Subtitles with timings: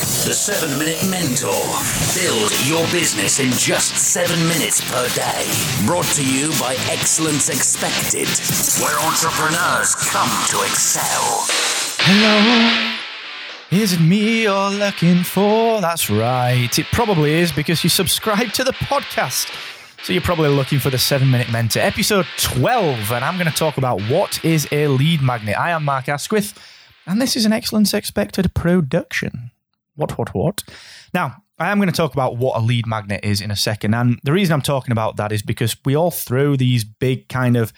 [0.00, 1.52] The 7 Minute Mentor.
[2.16, 5.44] Build your business in just 7 minutes per day.
[5.84, 8.26] Brought to you by Excellence Expected,
[8.80, 11.44] where entrepreneurs come to excel.
[12.00, 12.96] Hello.
[13.70, 15.82] Is it me you're looking for?
[15.82, 16.78] That's right.
[16.78, 19.54] It probably is because you subscribe to the podcast.
[20.02, 23.54] So you're probably looking for the 7 Minute Mentor, episode 12, and I'm going to
[23.54, 25.58] talk about what is a lead magnet.
[25.58, 26.58] I am Mark Asquith,
[27.06, 29.50] and this is an Excellence Expected production.
[30.00, 30.64] What, what, what?
[31.12, 33.94] Now, I am going to talk about what a lead magnet is in a second.
[33.94, 37.56] And the reason I'm talking about that is because we all throw these big kind
[37.56, 37.72] of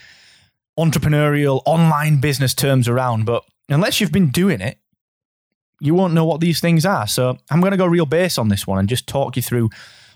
[0.78, 4.78] entrepreneurial online business terms around, but unless you've been doing it,
[5.80, 7.08] you won't know what these things are.
[7.08, 9.70] So I'm going to go real base on this one and just talk you through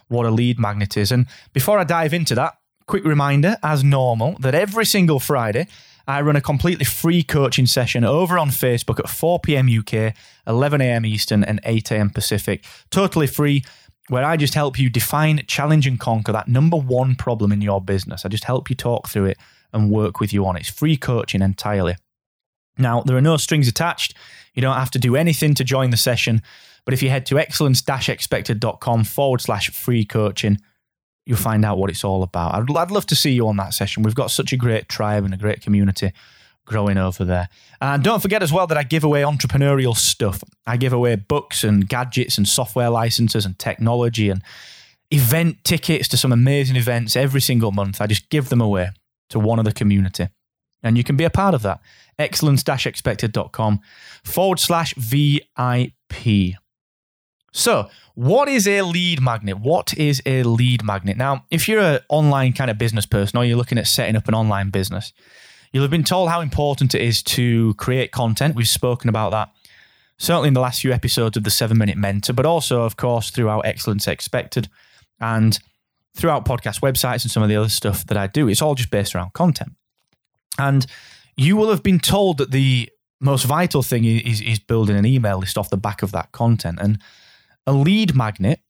[0.06, 1.10] what a lead magnet is.
[1.10, 2.54] And before I dive into that,
[2.86, 5.66] quick reminder, as normal, that every single Friday,
[6.06, 9.68] I run a completely free coaching session over on Facebook at 4 p.m.
[9.68, 10.14] UK,
[10.46, 11.04] 11 a.m.
[11.04, 12.10] Eastern, and 8 a.m.
[12.10, 12.64] Pacific.
[12.90, 13.64] Totally free,
[14.08, 17.80] where I just help you define, challenge, and conquer that number one problem in your
[17.80, 18.24] business.
[18.24, 19.38] I just help you talk through it
[19.72, 20.60] and work with you on it.
[20.60, 21.96] It's free coaching entirely.
[22.78, 24.14] Now, there are no strings attached.
[24.54, 26.42] You don't have to do anything to join the session.
[26.84, 30.58] But if you head to excellence expected.com forward slash free coaching,
[31.26, 32.54] you'll find out what it's all about.
[32.54, 34.02] I'd, I'd love to see you on that session.
[34.02, 36.12] We've got such a great tribe and a great community
[36.64, 37.48] growing over there.
[37.80, 40.42] And don't forget as well that I give away entrepreneurial stuff.
[40.66, 44.42] I give away books and gadgets and software licenses and technology and
[45.10, 48.00] event tickets to some amazing events every single month.
[48.00, 48.90] I just give them away
[49.30, 50.28] to one of the community.
[50.82, 51.80] And you can be a part of that.
[52.18, 53.80] Excellence expected.com
[54.24, 56.56] forward slash VIP.
[57.56, 59.58] So, what is a lead magnet?
[59.58, 61.16] What is a lead magnet?
[61.16, 64.28] Now, if you're an online kind of business person or you're looking at setting up
[64.28, 65.12] an online business,
[65.72, 68.54] you'll have been told how important it is to create content.
[68.54, 69.50] We've spoken about that
[70.18, 73.30] certainly in the last few episodes of the seven minute mentor, but also, of course,
[73.30, 74.68] throughout Excellence Expected
[75.20, 75.58] and
[76.14, 78.48] throughout podcast websites and some of the other stuff that I do.
[78.48, 79.72] It's all just based around content.
[80.58, 80.86] And
[81.36, 82.90] you will have been told that the
[83.20, 86.78] most vital thing is, is building an email list off the back of that content.
[86.80, 86.98] And
[87.66, 88.60] a lead magnet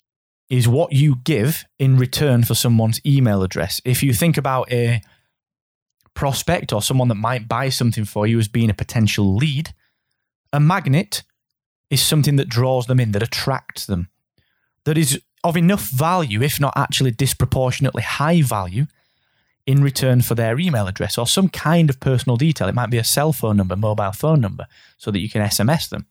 [0.49, 3.81] is what you give in return for someone's email address.
[3.85, 5.03] If you think about a
[6.15, 9.75] prospect or someone that might buy something for you as being a potential lead,
[10.53, 11.25] a magnet
[11.91, 14.09] is something that draws them in, that attracts them,
[14.85, 18.87] that is of enough value, if not actually disproportionately high value,
[19.67, 22.69] in return for their email address or some kind of personal detail.
[22.69, 25.89] It might be a cell phone number, mobile phone number, so that you can SMS
[25.89, 26.07] them.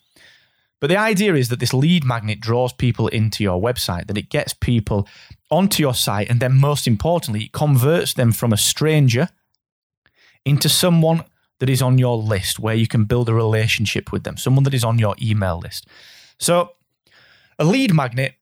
[0.86, 4.30] But the idea is that this lead magnet draws people into your website, that it
[4.30, 5.08] gets people
[5.50, 9.30] onto your site, and then most importantly, it converts them from a stranger
[10.46, 11.24] into someone
[11.58, 14.76] that is on your list where you can build a relationship with them, someone that
[14.76, 15.88] is on your email list.
[16.38, 16.74] So,
[17.58, 18.36] a lead magnet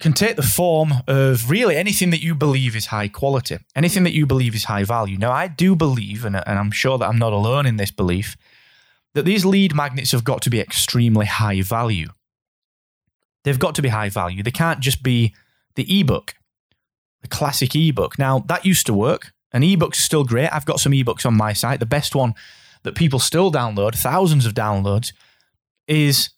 [0.00, 4.12] can take the form of really anything that you believe is high quality, anything that
[4.12, 5.16] you believe is high value.
[5.16, 8.36] Now, I do believe, and, and I'm sure that I'm not alone in this belief,
[9.14, 12.08] that these lead magnets have got to be extremely high value.
[13.44, 14.42] They've got to be high value.
[14.42, 15.34] They can't just be
[15.74, 16.34] the ebook,
[17.20, 18.18] the classic ebook.
[18.18, 19.32] Now, that used to work.
[19.52, 20.48] An ebook's are still great.
[20.52, 21.80] I've got some ebooks on my site.
[21.80, 22.34] The best one
[22.84, 25.12] that people still download, thousands of downloads,
[25.86, 26.30] is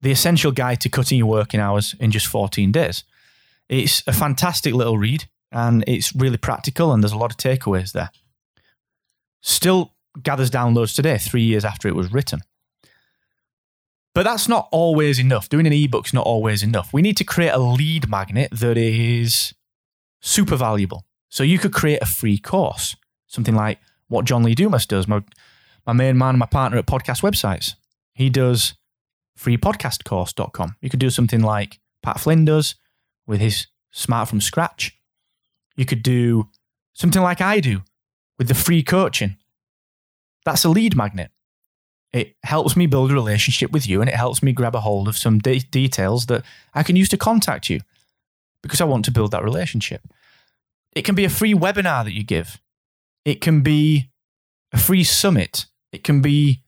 [0.00, 3.04] the Essential Guide to Cutting Your Working Hours in Just 14 Days.
[3.68, 7.92] It's a fantastic little read and it's really practical and there's a lot of takeaways
[7.92, 8.10] there.
[9.40, 12.40] Still gathers downloads today, three years after it was written.
[14.14, 15.48] But that's not always enough.
[15.48, 16.92] Doing an ebook's not always enough.
[16.92, 19.54] We need to create a lead magnet that is
[20.20, 21.04] super valuable.
[21.30, 22.94] So you could create a free course,
[23.26, 23.78] something like
[24.08, 25.22] what John Lee Dumas does, my,
[25.86, 27.74] my main man, my partner at podcast websites.
[28.12, 28.74] He does
[29.38, 30.76] freepodcastcourse.com.
[30.82, 32.74] You could do something like Pat Flynn does
[33.26, 34.96] with his Smart from Scratch.
[35.76, 36.48] You could do
[36.92, 37.82] something like I do
[38.38, 39.36] with the free coaching.
[40.44, 41.30] That's a lead magnet.
[42.12, 45.08] It helps me build a relationship with you and it helps me grab a hold
[45.08, 46.44] of some de- details that
[46.74, 47.80] I can use to contact you
[48.62, 50.02] because I want to build that relationship.
[50.94, 52.60] It can be a free webinar that you give,
[53.24, 54.10] it can be
[54.72, 56.62] a free summit, it can be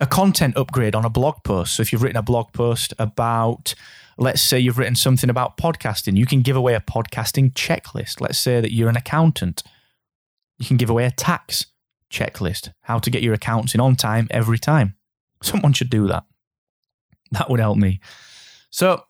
[0.00, 1.76] a content upgrade on a blog post.
[1.76, 3.74] So if you've written a blog post about,
[4.16, 8.20] let's say you've written something about podcasting, you can give away a podcasting checklist.
[8.20, 9.62] Let's say that you're an accountant
[10.58, 11.66] You can give away a tax
[12.10, 14.96] checklist, how to get your accounts in on time every time.
[15.42, 16.24] Someone should do that.
[17.30, 18.00] That would help me.
[18.70, 19.04] So,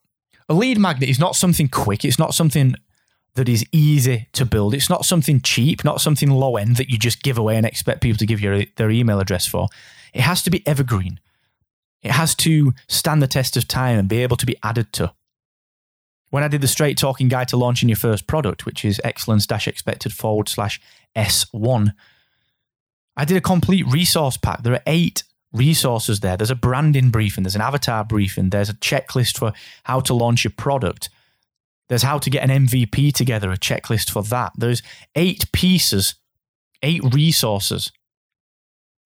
[0.49, 2.75] a lead magnet is not something quick, it's not something
[3.39, 4.75] that is easy to build.
[4.75, 8.01] It's not something cheap, not something low end that you just give away and expect
[8.01, 9.69] people to give you their email address for.
[10.13, 11.21] It has to be evergreen.
[12.03, 15.13] It has to stand the test of time and be able to be added to.
[16.31, 19.47] When I did the straight talking guide to launching your first product, which is excellence
[19.51, 20.81] expected forward slash
[21.17, 21.93] S1,
[23.19, 24.63] I did a complete resource pack.
[24.63, 26.37] There are eight resources there.
[26.37, 30.45] There's a branding briefing, there's an avatar briefing, there's a checklist for how to launch
[30.45, 31.11] your product,
[31.89, 34.53] there's how to get an MVP together, a checklist for that.
[34.57, 34.83] There's
[35.17, 36.15] eight pieces,
[36.83, 37.91] eight resources.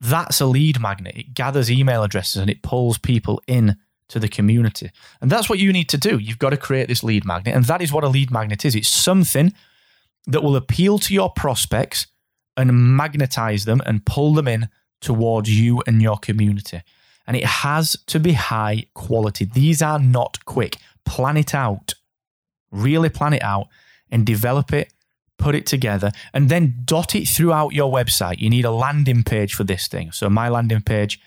[0.01, 1.17] That's a lead magnet.
[1.17, 3.77] It gathers email addresses and it pulls people in
[4.09, 4.91] to the community.
[5.21, 6.19] And that's what you need to do.
[6.19, 7.55] You've got to create this lead magnet.
[7.55, 8.75] And that is what a lead magnet is.
[8.75, 9.55] It's something
[10.27, 12.09] that will appeal to your prospects
[12.57, 14.69] and magnetize them and pull them in
[15.01, 16.83] towards you and your community.
[17.27, 19.45] And it has to be high quality.
[19.45, 20.77] These are not quick.
[21.05, 21.95] Plan it out.
[22.71, 23.69] Really plan it out
[24.11, 24.93] and develop it,
[25.39, 28.39] put it together, and then dot it throughout your website.
[28.39, 30.13] You need a landing page for this thing.
[30.13, 31.21] So, my landing page,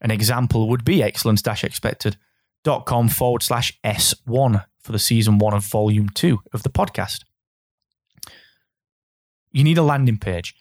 [0.00, 6.08] an example would be excellence expected.com forward slash S1 for the season one of volume
[6.08, 7.24] two of the podcast.
[9.50, 10.54] You need a landing page.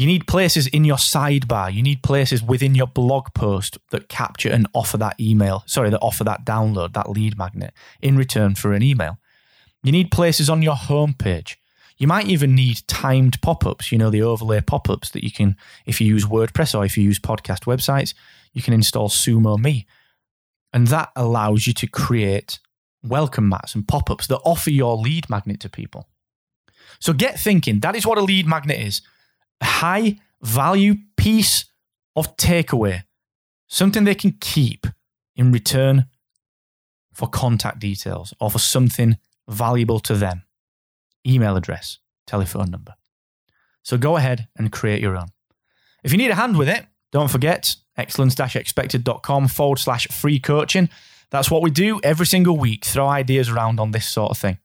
[0.00, 1.70] You need places in your sidebar.
[1.70, 5.98] You need places within your blog post that capture and offer that email, sorry, that
[5.98, 9.18] offer that download, that lead magnet in return for an email.
[9.82, 11.56] You need places on your homepage.
[11.98, 15.30] You might even need timed pop ups, you know, the overlay pop ups that you
[15.30, 15.54] can,
[15.84, 18.14] if you use WordPress or if you use podcast websites,
[18.54, 19.86] you can install Sumo Me.
[20.72, 22.58] And that allows you to create
[23.02, 26.08] welcome mats and pop ups that offer your lead magnet to people.
[27.00, 27.80] So get thinking.
[27.80, 29.02] That is what a lead magnet is
[29.66, 31.66] high value piece
[32.16, 33.02] of takeaway,
[33.68, 34.86] something they can keep
[35.36, 36.06] in return
[37.12, 39.16] for contact details or for something
[39.48, 40.42] valuable to them
[41.26, 42.94] email address, telephone number.
[43.82, 45.28] So go ahead and create your own.
[46.02, 50.88] If you need a hand with it, don't forget excellence expected.com forward slash free coaching.
[51.30, 54.58] That's what we do every single week, throw ideas around on this sort of thing.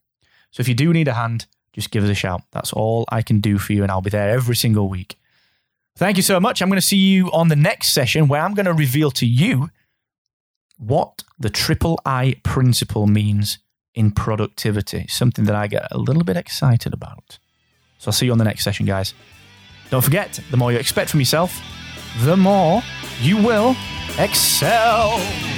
[0.51, 2.42] So if you do need a hand, just give us a shout.
[2.51, 5.18] That's all I can do for you, and I'll be there every single week.
[5.98, 6.62] Thank you so much.
[6.62, 9.25] I'm going to see you on the next session where I'm going to reveal to
[9.25, 9.69] you
[10.77, 13.60] what the triple I principle means
[13.94, 17.39] in productivity, something that I get a little bit excited about.
[17.98, 19.13] So I'll see you on the next session, guys.
[19.89, 21.62] Don't forget, the more you expect from yourself,
[22.19, 22.81] the more
[23.21, 23.75] you will
[24.18, 25.55] excel.